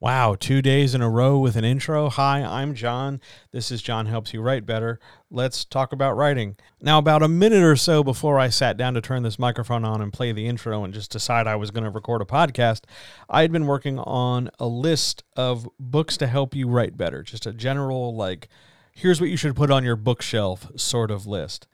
[0.00, 2.10] Wow, two days in a row with an intro.
[2.10, 3.20] Hi, I'm John.
[3.52, 4.98] This is John Helps You Write Better.
[5.30, 6.56] Let's talk about writing.
[6.82, 10.02] Now, about a minute or so before I sat down to turn this microphone on
[10.02, 12.82] and play the intro and just decide I was going to record a podcast,
[13.30, 17.22] I had been working on a list of books to help you write better.
[17.22, 18.48] Just a general, like,
[18.92, 21.68] here's what you should put on your bookshelf sort of list.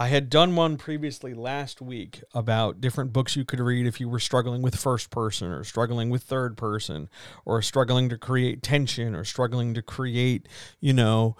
[0.00, 4.08] I had done one previously last week about different books you could read if you
[4.08, 7.08] were struggling with first person or struggling with third person
[7.44, 10.46] or struggling to create tension or struggling to create,
[10.78, 11.34] you know,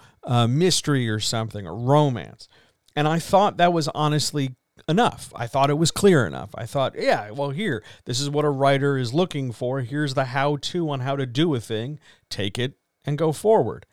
[0.49, 2.49] mystery or something or romance.
[2.97, 4.55] And I thought that was honestly
[4.89, 5.31] enough.
[5.33, 6.49] I thought it was clear enough.
[6.53, 9.79] I thought, yeah, well, here, this is what a writer is looking for.
[9.79, 11.97] Here's the how to on how to do a thing.
[12.29, 12.73] Take it
[13.05, 13.85] and go forward.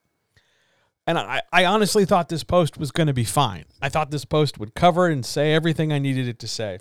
[1.08, 3.66] And I, I honestly thought this post was going to be fine.
[3.82, 6.78] I thought this post would cover and say everything I needed it to say.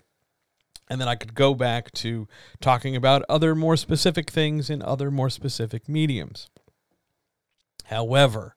[0.90, 2.28] And then I could go back to
[2.60, 6.50] talking about other more specific things in other more specific mediums.
[7.84, 8.54] However,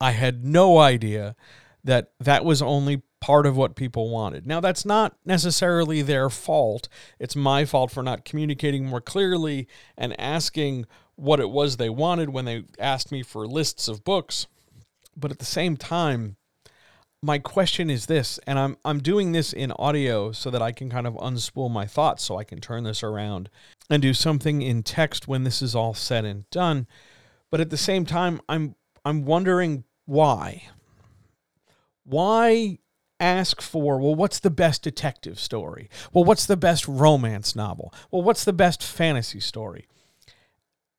[0.00, 1.34] I had no idea
[1.84, 4.46] that that was only part of what people wanted.
[4.46, 6.88] Now, that's not necessarily their fault.
[7.18, 10.86] It's my fault for not communicating more clearly and asking
[11.16, 14.46] what it was they wanted when they asked me for lists of books.
[15.16, 16.36] But at the same time,
[17.22, 20.88] my question is this, and I'm I'm doing this in audio so that I can
[20.88, 23.50] kind of unspool my thoughts so I can turn this around
[23.90, 26.86] and do something in text when this is all said and done.
[27.50, 28.74] But at the same time, I'm
[29.04, 30.68] I'm wondering why.
[32.04, 32.78] Why
[33.18, 35.90] ask for, well, what's the best detective story?
[36.12, 37.92] Well, what's the best romance novel?
[38.10, 39.86] Well, what's the best fantasy story?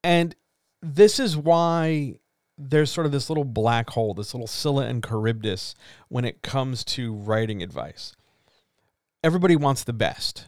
[0.04, 0.36] And
[0.82, 2.20] this is why
[2.58, 5.74] there's sort of this little black hole, this little Scylla and Charybdis
[6.10, 8.16] when it comes to writing advice.
[9.24, 10.46] Everybody wants the best.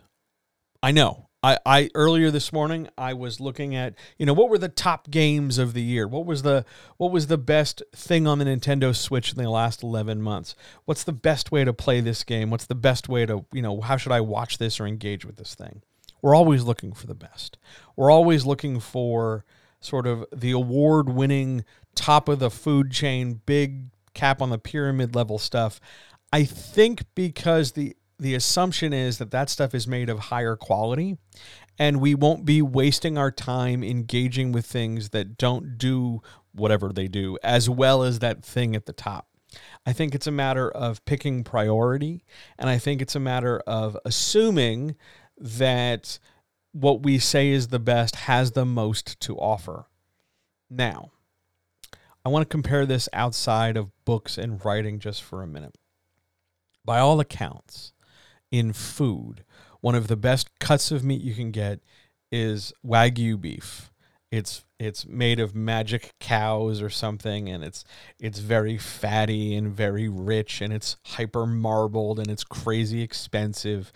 [0.81, 1.29] I know.
[1.43, 5.11] I, I earlier this morning I was looking at you know what were the top
[5.11, 6.07] games of the year?
[6.07, 6.65] What was the
[6.97, 10.55] what was the best thing on the Nintendo Switch in the last 11 months?
[10.85, 12.49] What's the best way to play this game?
[12.49, 15.35] What's the best way to you know how should I watch this or engage with
[15.35, 15.81] this thing?
[16.21, 17.57] We're always looking for the best.
[17.97, 19.43] We're always looking for
[19.81, 25.13] sort of the award winning top of the food chain big cap on the pyramid
[25.13, 25.81] level stuff.
[26.31, 31.17] I think because the the assumption is that that stuff is made of higher quality
[31.77, 36.21] and we won't be wasting our time engaging with things that don't do
[36.53, 39.27] whatever they do as well as that thing at the top.
[39.85, 42.23] I think it's a matter of picking priority
[42.57, 44.95] and I think it's a matter of assuming
[45.37, 46.17] that
[46.71, 49.87] what we say is the best has the most to offer.
[50.69, 51.11] Now,
[52.25, 55.77] I want to compare this outside of books and writing just for a minute.
[56.85, 57.93] By all accounts,
[58.53, 59.43] in food.
[59.81, 61.79] One of the best cuts of meat you can get
[62.31, 63.91] is wagyu beef.
[64.31, 67.83] It's it's made of magic cows or something and it's
[68.19, 73.91] it's very fatty and very rich and it's hyper marbled and it's crazy expensive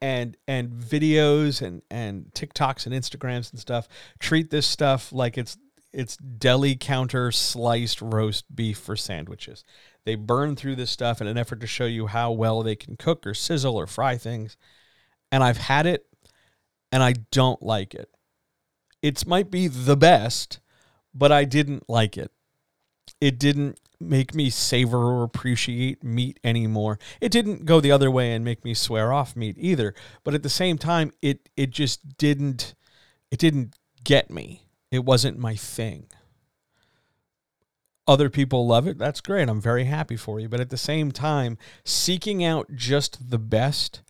[0.00, 3.88] and and videos and and TikToks and Instagrams and stuff
[4.18, 5.56] treat this stuff like it's
[5.98, 9.64] it's deli counter sliced roast beef for sandwiches.
[10.04, 12.96] They burn through this stuff in an effort to show you how well they can
[12.96, 14.56] cook or sizzle or fry things.
[15.32, 16.06] And I've had it
[16.92, 18.10] and I don't like it.
[19.02, 20.60] It might be the best,
[21.12, 22.30] but I didn't like it.
[23.20, 27.00] It didn't make me savor or appreciate meat anymore.
[27.20, 30.44] It didn't go the other way and make me swear off meat either, but at
[30.44, 32.76] the same time it it just didn't
[33.32, 33.74] it didn't
[34.04, 34.67] get me.
[34.90, 36.06] It wasn't my thing.
[38.06, 38.96] Other people love it.
[38.96, 39.48] That's great.
[39.50, 40.48] I'm very happy for you.
[40.48, 44.00] But at the same time, seeking out just the best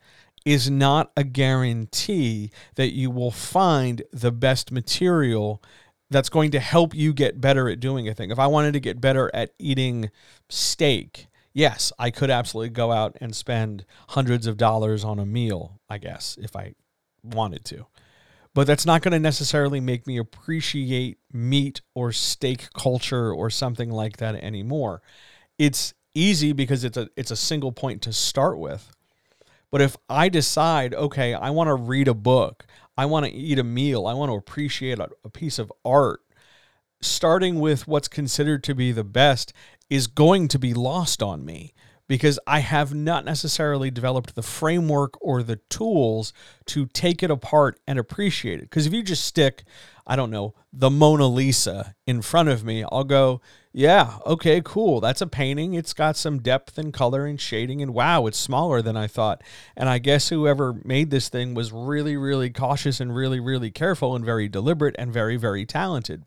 [0.45, 5.61] is not a guarantee that you will find the best material
[6.09, 8.31] that's going to help you get better at doing a thing.
[8.31, 10.09] If I wanted to get better at eating
[10.47, 15.81] steak, yes, I could absolutely go out and spend hundreds of dollars on a meal,
[15.89, 16.73] I guess, if I
[17.21, 17.85] wanted to
[18.59, 23.89] but that's not going to necessarily make me appreciate meat or steak culture or something
[23.89, 25.01] like that anymore.
[25.57, 28.91] it's easy because it's a it's a single point to start with.
[29.71, 32.65] But if I decide, okay, I want to read a book,
[32.97, 36.19] I want to eat a meal, I want to appreciate a, a piece of art,
[36.99, 39.53] starting with what's considered to be the best
[39.89, 41.73] is going to be lost on me
[42.09, 46.33] because I have not necessarily developed the framework or the tools
[46.65, 48.63] to take it apart and appreciate it.
[48.63, 49.63] Because if you just stick,
[50.07, 53.41] I don't know, the Mona Lisa in front of me, I'll go,
[53.71, 54.99] yeah, okay, cool.
[54.99, 55.75] That's a painting.
[55.75, 59.43] It's got some depth and color and shading, and wow, it's smaller than I thought.
[59.77, 64.15] And I guess whoever made this thing was really, really cautious and really, really careful
[64.15, 66.23] and very deliberate and very, very talented.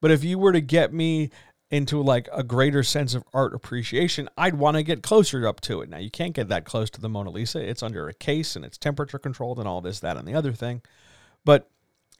[0.00, 1.30] But if you were to get me
[1.72, 5.80] into like a greater sense of art appreciation, I'd want to get closer up to
[5.80, 5.88] it.
[5.88, 7.66] Now, you can't get that close to the Mona Lisa.
[7.66, 10.52] It's under a case and it's temperature controlled and all this, that, and the other
[10.52, 10.82] thing.
[11.46, 11.70] But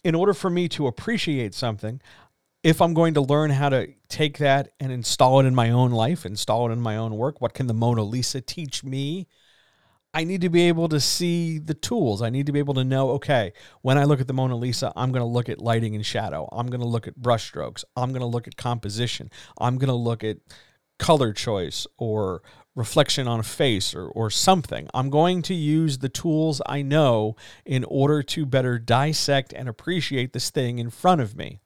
[0.03, 2.01] in order for me to appreciate something,
[2.63, 5.91] if I'm going to learn how to take that and install it in my own
[5.91, 9.29] life, install it in my own work, what can the Mona Lisa teach me?
[10.15, 12.21] I need to be able to see the tools.
[12.21, 14.93] I need to be able to know, okay, when I look at the Mona Lisa,
[14.95, 16.49] I'm going to look at lighting and shadow.
[16.53, 17.85] I'm going to look at brushstrokes.
[17.97, 19.31] I'm going to look at composition.
[19.59, 20.37] I'm going to look at
[20.99, 22.43] color choice or
[22.75, 24.87] reflection on a face or, or something.
[24.93, 30.35] I'm going to use the tools I know in order to better dissect and appreciate
[30.35, 31.62] this thing in front of me.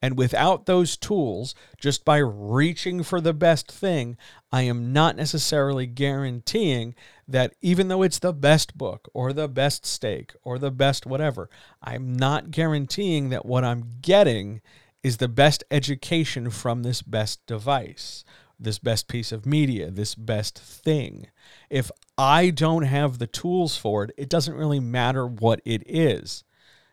[0.00, 4.16] And without those tools, just by reaching for the best thing,
[4.52, 6.94] I am not necessarily guaranteeing
[7.26, 11.50] that even though it's the best book or the best steak or the best whatever,
[11.82, 14.60] I'm not guaranteeing that what I'm getting
[15.02, 18.24] is the best education from this best device,
[18.58, 21.28] this best piece of media, this best thing.
[21.70, 26.44] If I don't have the tools for it, it doesn't really matter what it is.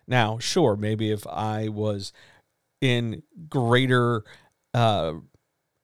[0.08, 2.14] Now, sure, maybe if I was
[2.82, 4.24] in greater
[4.74, 5.14] uh,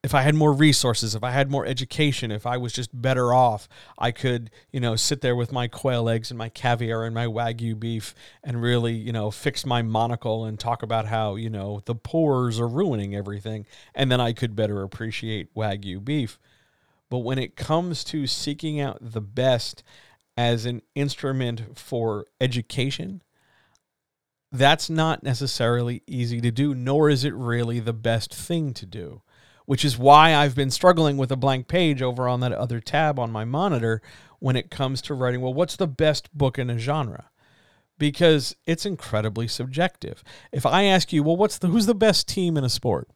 [0.02, 3.32] if I had more resources, if I had more education, if I was just better
[3.32, 7.14] off, I could, you know, sit there with my quail eggs and my caviar and
[7.14, 8.12] my wagyu beef
[8.42, 12.58] and really, you know, fix my monocle and talk about how, you know, the pores
[12.58, 13.64] are ruining everything.
[13.94, 16.40] And then I could better appreciate wagyu beef.
[17.08, 19.84] But when it comes to seeking out the best
[20.36, 23.22] as an instrument for education,
[24.52, 29.22] that's not necessarily easy to do, nor is it really the best thing to do,
[29.64, 33.18] which is why I've been struggling with a blank page over on that other tab
[33.18, 34.02] on my monitor
[34.40, 37.30] when it comes to writing, well, what's the best book in a genre?
[37.98, 40.22] Because it's incredibly subjective.
[40.52, 43.08] If I ask you, well, what's the who's the best team in a sport?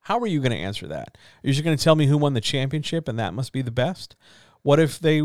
[0.00, 1.16] How are you going to answer that?
[1.16, 3.62] Are you just going to tell me who won the championship and that must be
[3.62, 4.16] the best?
[4.62, 5.22] What if they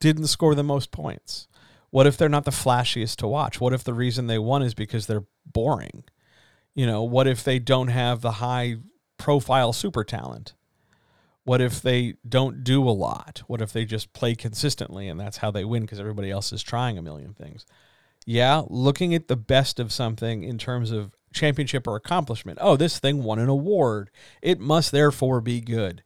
[0.00, 1.48] didn't score the most points?
[1.94, 3.60] What if they're not the flashiest to watch?
[3.60, 6.02] What if the reason they won is because they're boring?
[6.74, 8.78] You know, what if they don't have the high
[9.16, 10.54] profile super talent?
[11.44, 13.44] What if they don't do a lot?
[13.46, 16.64] What if they just play consistently and that's how they win because everybody else is
[16.64, 17.64] trying a million things?
[18.26, 22.58] Yeah, looking at the best of something in terms of championship or accomplishment.
[22.60, 24.10] Oh, this thing won an award.
[24.42, 26.02] It must therefore be good.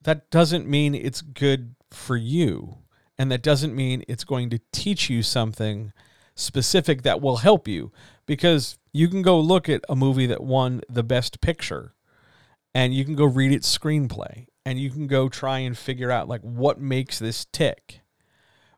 [0.00, 2.76] That doesn't mean it's good for you.
[3.18, 5.92] And that doesn't mean it's going to teach you something
[6.34, 7.90] specific that will help you
[8.26, 11.94] because you can go look at a movie that won the best picture
[12.74, 16.28] and you can go read its screenplay and you can go try and figure out
[16.28, 18.02] like what makes this tick.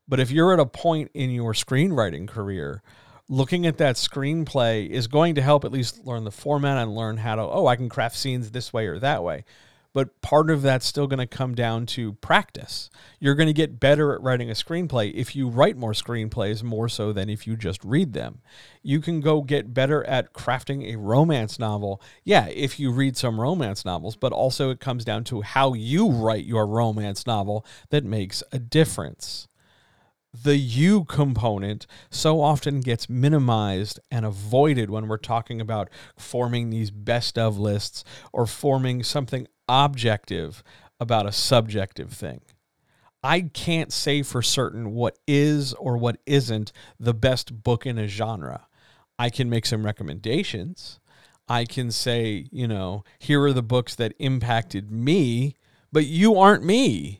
[0.09, 2.83] But if you're at a point in your screenwriting career,
[3.29, 7.19] looking at that screenplay is going to help at least learn the format and learn
[7.19, 9.45] how to, oh, I can craft scenes this way or that way
[9.93, 12.91] but part of that's still going to come down to practice.
[13.19, 16.89] You're going to get better at writing a screenplay if you write more screenplays more
[16.89, 18.41] so than if you just read them.
[18.83, 22.01] You can go get better at crafting a romance novel.
[22.25, 26.09] Yeah, if you read some romance novels, but also it comes down to how you
[26.09, 29.49] write your romance novel that makes a difference
[30.33, 36.91] the you component so often gets minimized and avoided when we're talking about forming these
[36.91, 40.62] best of lists or forming something objective
[40.99, 42.41] about a subjective thing.
[43.23, 48.07] I can't say for certain what is or what isn't the best book in a
[48.07, 48.67] genre.
[49.19, 50.99] I can make some recommendations.
[51.49, 55.57] I can say, you know, here are the books that impacted me,
[55.93, 57.20] but you aren't me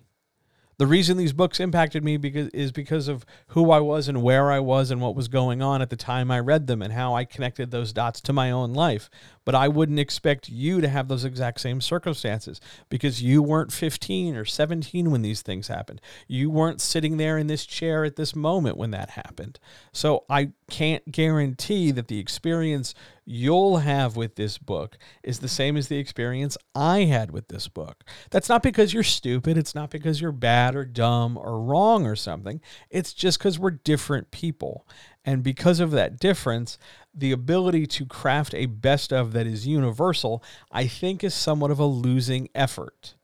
[0.81, 4.51] the reason these books impacted me because is because of who I was and where
[4.51, 7.15] I was and what was going on at the time I read them and how
[7.15, 9.11] I connected those dots to my own life.
[9.45, 14.35] But I wouldn't expect you to have those exact same circumstances because you weren't 15
[14.35, 16.01] or 17 when these things happened.
[16.27, 19.59] You weren't sitting there in this chair at this moment when that happened.
[19.93, 22.95] So I can't guarantee that the experience
[23.25, 27.69] you'll have with this book is the same as the experience I had with this
[27.69, 28.05] book.
[28.31, 29.57] That's not because you're stupid.
[29.57, 32.61] It's not because you're bad or dumb or wrong or something.
[32.91, 34.87] It's just because we're different people.
[35.25, 36.79] And because of that difference,
[37.15, 41.79] the ability to craft a best of that is universal, I think, is somewhat of
[41.79, 43.15] a losing effort.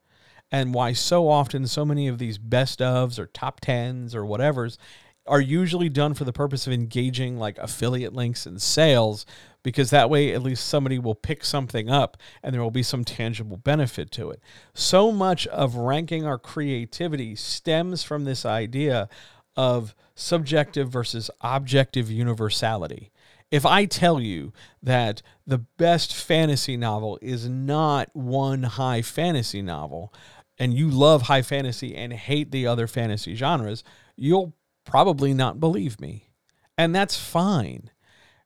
[0.53, 4.79] And why so often so many of these best ofs or top tens or whatever's
[5.29, 9.27] are usually done for the purpose of engaging like affiliate links and sales
[9.63, 13.05] because that way at least somebody will pick something up and there will be some
[13.05, 14.41] tangible benefit to it.
[14.75, 19.09] So much of ranking our creativity stems from this idea
[19.57, 23.11] of subjective versus objective universality.
[23.51, 24.53] If I tell you
[24.83, 30.13] that the best fantasy novel is not one high fantasy novel,
[30.59, 33.85] and you love high fantasy and hate the other fantasy genres,
[34.17, 34.55] you'll
[34.87, 36.31] probably not believe me.
[36.79, 37.91] And that's fine.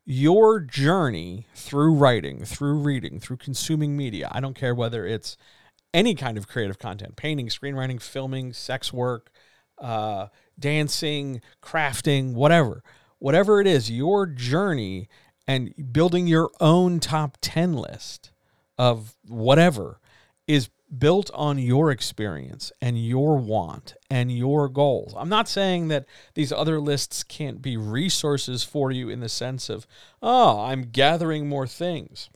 [0.04, 5.36] Your journey through writing, through reading, through consuming media, I don't care whether it's
[5.94, 9.30] any kind of creative content painting, screenwriting, filming, sex work,
[9.78, 10.28] uh,
[10.58, 12.82] dancing, crafting, whatever.
[13.18, 15.08] Whatever it is, your journey
[15.46, 18.30] and building your own top 10 list
[18.78, 20.00] of whatever
[20.46, 25.14] is built on your experience and your want and your goals.
[25.16, 29.68] I'm not saying that these other lists can't be resources for you in the sense
[29.68, 29.86] of,
[30.20, 32.28] oh, I'm gathering more things.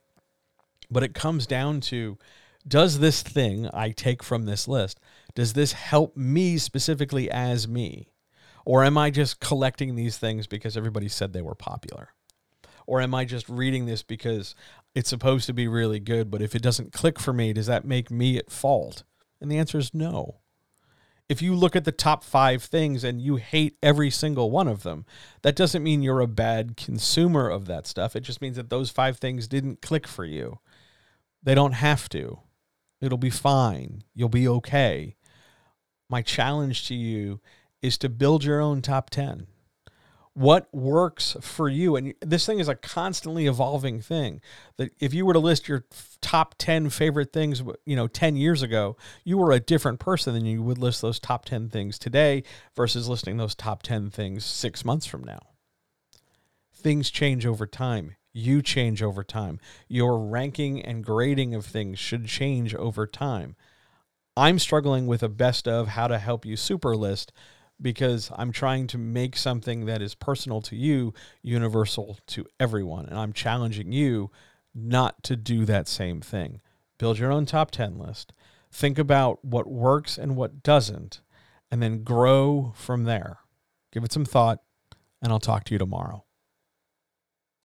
[0.90, 2.18] But it comes down to
[2.66, 5.00] does this thing I take from this list,
[5.34, 8.08] does this help me specifically as me?
[8.64, 12.10] Or am I just collecting these things because everybody said they were popular?
[12.86, 14.54] Or am I just reading this because
[14.94, 17.84] it's supposed to be really good, but if it doesn't click for me, does that
[17.84, 19.02] make me at fault?
[19.40, 20.40] And the answer is no.
[21.28, 24.82] If you look at the top five things and you hate every single one of
[24.82, 25.06] them,
[25.42, 28.14] that doesn't mean you're a bad consumer of that stuff.
[28.14, 30.60] It just means that those five things didn't click for you.
[31.42, 32.40] They don't have to.
[33.00, 34.04] It'll be fine.
[34.14, 35.16] You'll be okay.
[36.10, 37.40] My challenge to you
[37.82, 39.46] is to build your own top 10
[40.34, 41.94] what works for you.
[41.94, 44.40] And this thing is a constantly evolving thing.
[44.76, 45.84] That if you were to list your
[46.20, 50.46] top 10 favorite things you know 10 years ago you were a different person than
[50.46, 52.42] you would list those top 10 things today
[52.74, 55.40] versus listing those top 10 things 6 months from now.
[56.72, 58.16] Things change over time.
[58.32, 59.60] You change over time.
[59.86, 63.54] Your ranking and grading of things should change over time.
[64.36, 67.32] I'm struggling with a best of how to help you super list
[67.80, 71.12] because I'm trying to make something that is personal to you
[71.42, 73.06] universal to everyone.
[73.06, 74.30] And I'm challenging you
[74.74, 76.60] not to do that same thing.
[76.98, 78.32] Build your own top 10 list.
[78.70, 81.20] Think about what works and what doesn't,
[81.70, 83.38] and then grow from there.
[83.92, 84.62] Give it some thought,
[85.22, 86.24] and I'll talk to you tomorrow.